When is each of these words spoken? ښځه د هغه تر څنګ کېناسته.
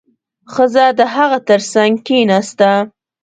ښځه 0.53 0.85
د 0.99 1.01
هغه 1.15 1.39
تر 1.49 1.61
څنګ 1.73 1.93
کېناسته. 2.07 2.71